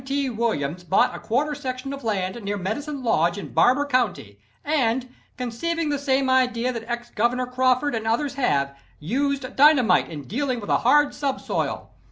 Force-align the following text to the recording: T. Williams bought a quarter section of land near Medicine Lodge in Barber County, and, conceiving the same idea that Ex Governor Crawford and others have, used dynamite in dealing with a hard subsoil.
T. 0.03 0.31
Williams 0.31 0.83
bought 0.83 1.13
a 1.13 1.19
quarter 1.19 1.53
section 1.53 1.93
of 1.93 2.03
land 2.03 2.41
near 2.43 2.57
Medicine 2.57 3.03
Lodge 3.03 3.37
in 3.37 3.53
Barber 3.53 3.85
County, 3.85 4.39
and, 4.65 5.07
conceiving 5.37 5.89
the 5.89 5.99
same 5.99 6.27
idea 6.27 6.73
that 6.73 6.89
Ex 6.89 7.11
Governor 7.11 7.45
Crawford 7.45 7.93
and 7.93 8.07
others 8.07 8.33
have, 8.33 8.75
used 8.99 9.55
dynamite 9.55 10.09
in 10.09 10.23
dealing 10.23 10.59
with 10.59 10.71
a 10.71 10.77
hard 10.79 11.13
subsoil. 11.13 11.91